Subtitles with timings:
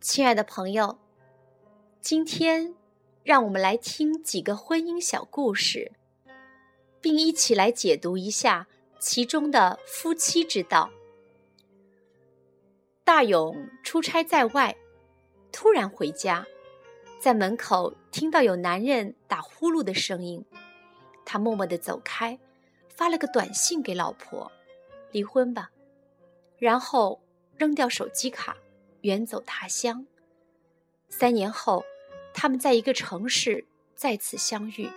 [0.00, 0.96] 亲爱的朋友，
[2.00, 2.72] 今天
[3.24, 5.90] 让我们来听几个婚姻小故事，
[7.00, 8.68] 并一起来解读一下
[9.00, 10.88] 其中的夫妻之道。
[13.02, 14.76] 大勇出差在外，
[15.50, 16.46] 突然回家，
[17.18, 20.44] 在门口听到有男人打呼噜的声音，
[21.24, 22.38] 他默默地走开，
[22.88, 24.50] 发了个短信给老婆
[25.10, 25.72] ：“离婚吧。”
[26.56, 27.20] 然后
[27.56, 28.56] 扔掉手机卡。
[29.02, 30.04] 远走他乡。
[31.08, 31.84] 三年后，
[32.34, 34.90] 他们在一个城市再次相遇。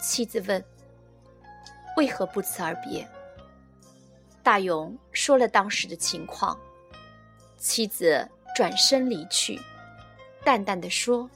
[0.00, 0.64] 妻子问
[1.96, 3.06] ：“为何不辞而别？”
[4.42, 6.58] 大勇说了当时的情况。
[7.58, 9.60] 妻子转身离去，
[10.44, 11.28] 淡淡的说：“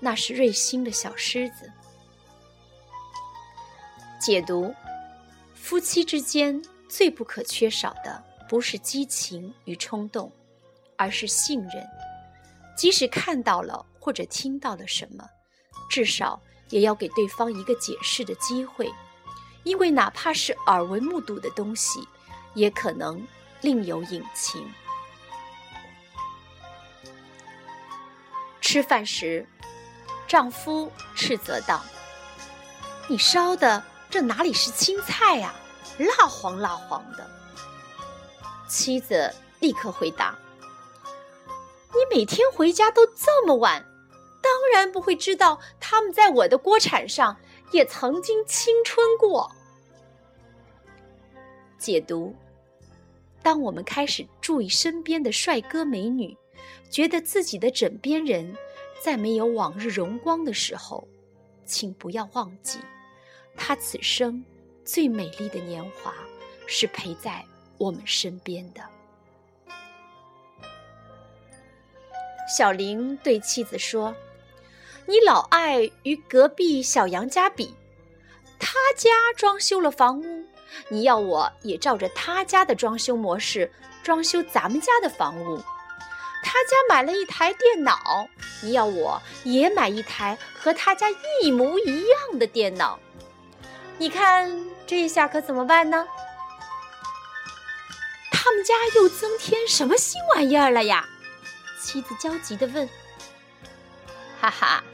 [0.00, 1.70] 那是瑞星的小狮子。”
[4.20, 4.74] 解读：
[5.54, 8.24] 夫妻之间最不可缺少的。
[8.48, 10.30] 不是激情与冲动，
[10.96, 11.86] 而是信任。
[12.76, 15.24] 即使看到了或者听到了什么，
[15.88, 18.92] 至少也要给对方一个解释的机会，
[19.62, 22.06] 因为哪怕是耳闻目睹的东西，
[22.54, 23.26] 也可能
[23.62, 24.68] 另有隐情。
[28.60, 29.46] 吃饭时，
[30.26, 31.82] 丈夫斥责道
[33.08, 35.54] ：“你烧的这哪里是青菜呀，
[35.98, 37.30] 蜡黄蜡黄的。”
[38.68, 40.36] 妻子立刻回答
[41.96, 43.82] ：“你每天回家都这么晚，
[44.42, 47.36] 当然不会知道他们在我的锅铲上
[47.72, 49.50] 也曾经青春过。”
[51.78, 52.34] 解读：
[53.42, 56.36] 当我们开始注意身边的帅哥美女，
[56.90, 58.54] 觉得自己的枕边人
[59.00, 61.08] 再没有往日荣光的时候，
[61.64, 62.78] 请不要忘记，
[63.56, 64.44] 他此生
[64.84, 66.14] 最美丽的年华
[66.66, 67.44] 是陪在。
[67.78, 68.80] 我们身边的
[72.46, 74.14] 小林对妻子说
[75.06, 77.74] ：“你老爱与隔壁小杨家比，
[78.58, 80.44] 他家装修了房屋，
[80.88, 85.58] 你要我也照着他家的装修模式装修咱们家的房屋。
[86.42, 88.28] 他家买了一台电脑，
[88.62, 91.08] 你要我也买一台和他家
[91.42, 92.98] 一模一样的电脑。
[93.98, 96.06] 你看这下可怎么办呢？”
[98.30, 101.08] 他们家又增添什么新玩意儿了呀？
[101.80, 102.88] 妻子焦急地问。
[104.40, 104.84] 哈哈，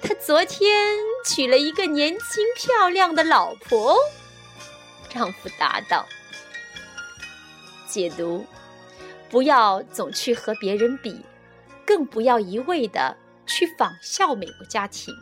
[0.00, 3.96] 他昨天娶了一个年轻漂亮的老婆。
[5.08, 6.06] 丈夫答道。
[7.88, 8.44] 解读：
[9.30, 11.24] 不要总去和别人比，
[11.86, 13.16] 更不要一味的
[13.46, 15.14] 去仿效美国家庭。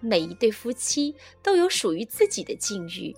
[0.00, 3.14] 每一对夫妻都有属于自己的境遇。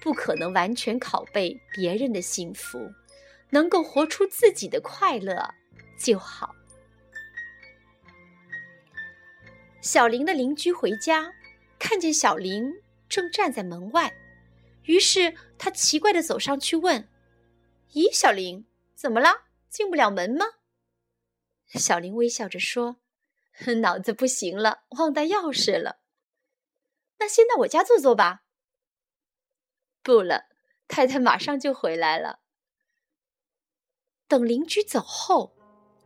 [0.00, 2.90] 不可能完全拷贝别人的幸福，
[3.50, 5.54] 能够活出自己的快乐
[6.02, 6.54] 就好。
[9.80, 11.32] 小林的邻居回家，
[11.78, 12.72] 看见小林
[13.08, 14.14] 正站在门外，
[14.84, 17.08] 于是他奇怪的走上去问
[17.92, 19.46] ：“咦，小林，怎么了？
[19.68, 20.46] 进不了门吗？”
[21.74, 22.98] 小林微笑着说
[23.80, 26.00] ：“脑子不行了，忘带钥匙了。
[27.18, 28.44] 那先到我家坐坐吧。”
[30.02, 30.44] 不了，
[30.86, 32.40] 太太马上就回来了。
[34.28, 35.56] 等邻居走后，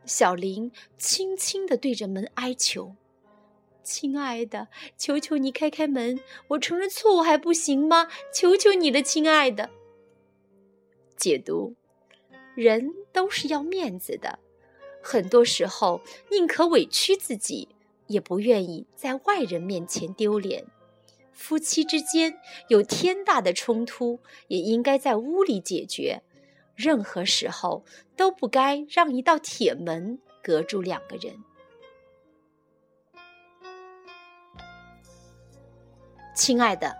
[0.06, 2.94] 小林轻轻的对着门哀求
[3.82, 8.08] ：“亲爱的，求求你开开门，我承认错误还不行吗？
[8.32, 9.70] 求求你了，亲爱的。”
[11.16, 11.74] 解读：
[12.54, 14.38] 人都是要面子的，
[15.02, 16.00] 很多时候
[16.30, 17.68] 宁可委屈自己，
[18.06, 20.66] 也不愿意在外人面前丢脸。
[21.32, 26.22] 夫妻之间有天大的冲突，也应该在屋里解决。
[26.76, 27.84] 任何时候
[28.16, 31.42] 都不该让一道铁门隔住两个人。
[36.34, 36.94] 亲爱的，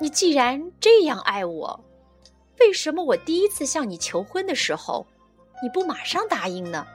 [0.00, 1.84] 你既然这样爱我，
[2.60, 5.06] 为什么我第一次向你求婚的时候，
[5.60, 6.86] 你不马上答应呢？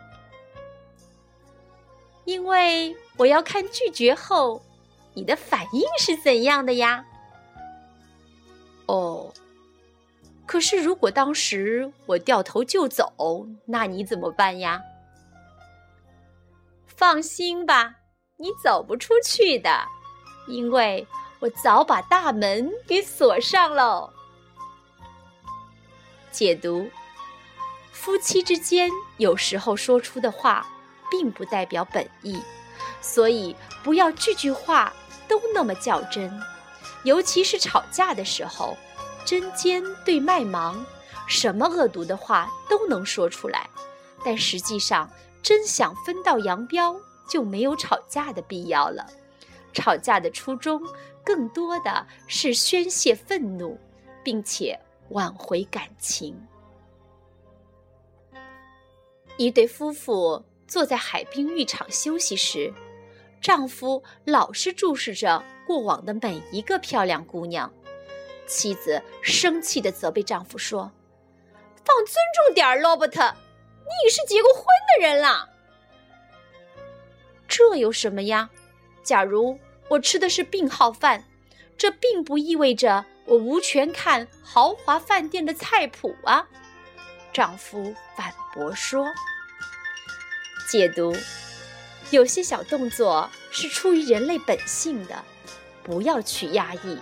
[2.24, 4.62] 因为我要看拒绝后。
[5.18, 7.06] 你的反应是怎样的呀？
[8.86, 9.34] 哦，
[10.46, 14.82] 可是如果当时我掉头就走，那你怎么办呀？
[16.86, 17.96] 放心吧，
[18.38, 19.86] 你走不出去的，
[20.48, 21.06] 因为
[21.40, 24.12] 我早把大门给锁上喽。
[26.32, 26.90] 解读：
[27.92, 30.66] 夫妻之间有时候说出的话，
[31.10, 32.42] 并不代表本意，
[33.02, 34.94] 所以不要句句话。
[35.28, 36.32] 都那么较真，
[37.04, 38.78] 尤其是吵架的时候，
[39.26, 40.86] 针尖对麦芒，
[41.28, 43.70] 什么恶毒的话都能说出来。
[44.24, 45.10] 但实际上
[45.42, 46.96] 真想分道扬镳，
[47.28, 49.06] 就没有吵架的必要了。
[49.74, 50.82] 吵架的初衷
[51.24, 53.78] 更多的是宣泄愤怒，
[54.24, 54.80] 并且
[55.10, 56.40] 挽回感情。
[59.38, 62.74] 一对夫妇坐在海滨浴场休息时，
[63.42, 67.72] 丈夫老是注视着过往的每一个漂亮姑娘，
[68.48, 70.92] 妻子生气地责备丈夫说
[71.84, 73.36] ：“放尊重点儿，罗伯特，
[73.84, 74.64] 你是结过婚
[74.96, 75.50] 的人了。”
[77.48, 78.50] 这有什么呀？
[79.04, 79.60] 假如
[79.90, 81.26] 我吃的是病号饭，
[81.78, 86.48] 这并不意味着我无权看豪华饭店的菜谱啊！
[87.32, 89.08] 丈夫反驳说
[90.70, 91.16] ：“解读，
[92.10, 95.24] 有些小动作是出于人类本性的，
[95.84, 96.98] 不要去压抑，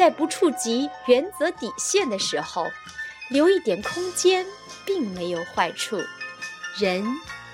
[0.00, 2.66] 在不触及原则底线的时候，
[3.28, 4.46] 留一点空间，
[4.86, 6.00] 并没有坏处。
[6.78, 7.04] 人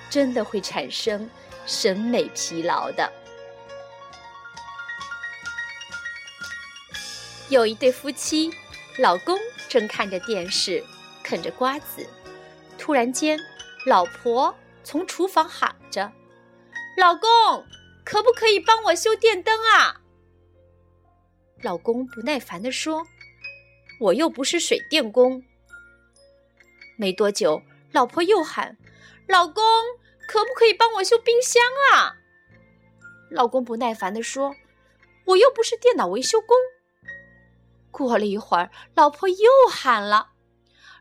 [0.09, 1.29] 真的会产生
[1.65, 3.11] 审美疲劳的。”
[7.49, 8.49] 有一对夫妻，
[8.97, 10.81] 老公正看着电视，
[11.21, 12.07] 啃着瓜子。
[12.77, 13.37] 突然间，
[13.85, 16.09] 老婆从厨房喊着
[16.95, 17.27] ：“老公，
[18.05, 19.99] 可不可以帮我修电灯啊？”
[21.61, 23.07] 老公不耐烦地说
[23.99, 25.43] ：“我又不是水电工。”
[26.97, 27.61] 没多久，
[27.91, 28.77] 老婆又喊
[29.27, 29.63] ：“老公，
[30.27, 31.61] 可不可以帮我修冰箱
[31.93, 32.17] 啊？”
[33.31, 34.55] 老公不耐烦地说
[35.25, 36.55] ：“我又不是电脑维修工。”
[37.89, 40.33] 过了一会儿，老婆又喊了：“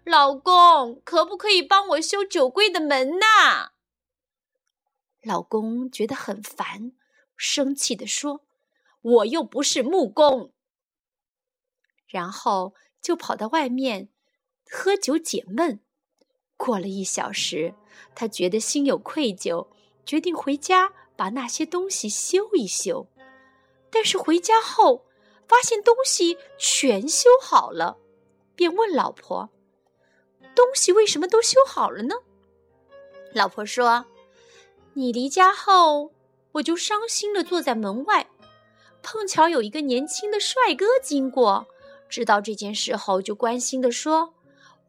[0.05, 3.73] 老公，可不可以帮我修酒柜的门呐？”
[5.23, 6.93] 老公觉得很烦，
[7.37, 8.41] 生气地说
[9.06, 10.53] ：“我又不是木工。”
[12.06, 14.08] 然后就跑到外面
[14.70, 15.81] 喝酒解闷。
[16.56, 17.75] 过了一小时，
[18.14, 19.69] 他觉得心有愧疚，
[20.05, 23.06] 决定回家把那些东西修一修。
[23.91, 25.06] 但是回家后，
[25.47, 27.99] 发现东西全修好了，
[28.55, 29.50] 便问老婆
[30.56, 32.17] ：“东西为什么都修好了呢？”
[33.32, 34.06] 老婆说
[34.94, 36.12] ：“你离家后，
[36.52, 38.31] 我就伤心的坐在门外，
[39.08, 41.64] 碰巧有一个年轻的帅哥经过，
[42.08, 44.35] 知道这件事后，就关心的说：‘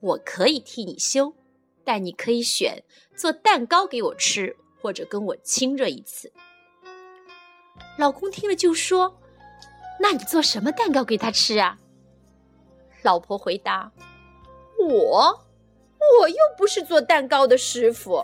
[0.02, 1.36] 我可以替你修，
[1.84, 2.84] 但你可以选
[3.16, 6.34] 做蛋糕给我吃，或者跟我亲热一次。’”
[8.00, 9.16] 老公听了就说。
[10.00, 11.78] 那你做什么蛋糕给他吃啊？
[13.02, 13.92] 老婆回答
[14.80, 15.46] ：“我，
[16.20, 18.24] 我又不是做蛋糕的师傅。”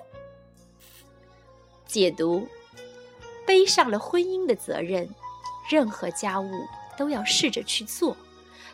[1.85, 2.47] 解读：
[3.45, 5.09] 背上了婚姻的责任，
[5.69, 6.67] 任何家务
[6.97, 8.15] 都要试着去做，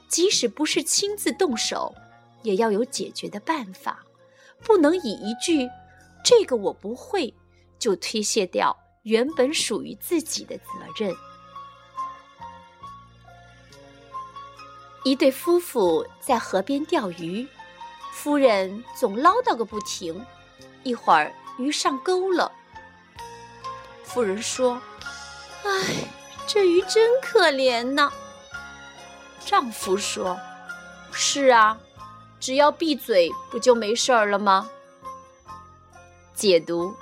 [0.07, 1.94] 即使不是亲自动手，
[2.44, 4.00] 也要有解决的办法，
[4.63, 5.69] 不能以一句
[6.24, 7.33] “这个我不会”
[7.80, 10.63] 就推卸掉原本属于自己的责
[10.97, 11.15] 任。
[15.06, 17.47] 一对夫妇在河边钓鱼，
[18.12, 20.25] 夫人总唠叨个不停。
[20.83, 22.51] 一会儿鱼上钩了，
[24.03, 24.81] 夫人说
[25.63, 25.69] ：“唉，
[26.51, 28.12] 这鱼真可怜呢。”
[29.46, 30.36] 丈夫说
[31.13, 31.80] ：“是啊，
[32.39, 34.68] 只要闭嘴，不就没事儿了吗？”
[36.34, 36.96] 解读：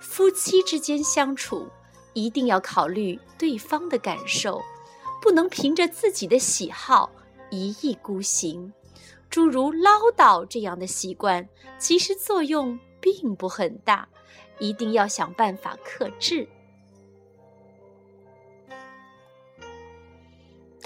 [0.00, 1.68] 夫妻之间相处，
[2.14, 4.62] 一定要考虑对方的感受，
[5.20, 7.10] 不能凭着自己的喜好。
[7.50, 8.72] 一意孤行，
[9.28, 11.46] 诸如唠叨这样的习惯，
[11.78, 14.08] 其实作用并不很大，
[14.58, 16.48] 一定要想办法克制。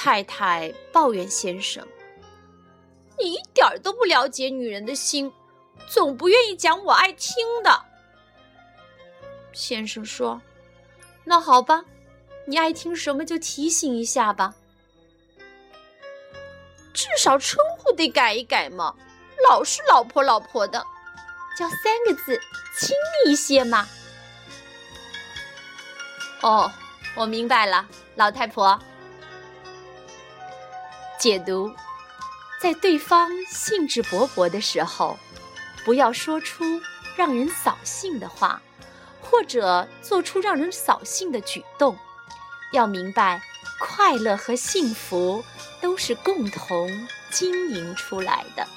[0.03, 1.87] 太太抱怨先生
[3.21, 5.31] ：“你一点都不了解女人的心，
[5.87, 7.85] 总不愿意讲我爱听的。”
[9.53, 10.41] 先生说
[11.23, 11.85] ：“那好吧，
[12.47, 14.55] 你爱听什么就提醒一下吧。”
[16.95, 18.97] 至少称呼得改一改嘛，
[19.47, 20.83] 老是老婆老婆的，
[21.59, 22.41] 叫三个字
[22.79, 23.87] 亲密一些嘛。
[26.41, 26.73] 哦，
[27.15, 28.81] 我明白了，老太婆。
[31.21, 31.71] 解读：
[32.61, 35.17] 在对方兴致勃勃的时候，
[35.85, 36.65] 不要说出
[37.15, 38.61] 让人扫兴的话，
[39.21, 41.97] 或者做出让人扫兴的举动。
[42.73, 43.41] 要明白，
[43.79, 45.45] 快乐和幸福。
[45.83, 48.69] 都是共同经营出来的。